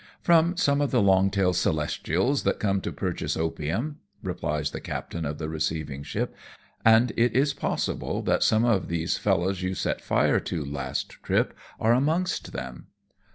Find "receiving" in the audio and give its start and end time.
5.47-6.01